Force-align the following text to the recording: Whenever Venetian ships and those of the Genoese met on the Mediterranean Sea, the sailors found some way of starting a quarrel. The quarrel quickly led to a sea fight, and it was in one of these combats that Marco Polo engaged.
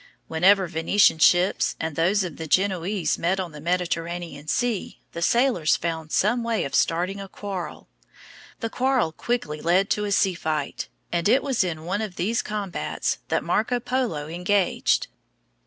Whenever 0.27 0.67
Venetian 0.67 1.19
ships 1.19 1.75
and 1.79 1.95
those 1.95 2.23
of 2.23 2.37
the 2.37 2.47
Genoese 2.47 3.19
met 3.19 3.39
on 3.39 3.51
the 3.51 3.61
Mediterranean 3.61 4.47
Sea, 4.47 4.99
the 5.11 5.21
sailors 5.21 5.75
found 5.75 6.11
some 6.11 6.41
way 6.43 6.63
of 6.63 6.73
starting 6.73 7.21
a 7.21 7.27
quarrel. 7.29 7.87
The 8.61 8.69
quarrel 8.71 9.11
quickly 9.11 9.61
led 9.61 9.91
to 9.91 10.05
a 10.05 10.11
sea 10.11 10.33
fight, 10.33 10.87
and 11.11 11.29
it 11.29 11.43
was 11.43 11.63
in 11.63 11.85
one 11.85 12.01
of 12.01 12.15
these 12.15 12.41
combats 12.41 13.19
that 13.27 13.43
Marco 13.43 13.79
Polo 13.79 14.27
engaged. 14.27 15.05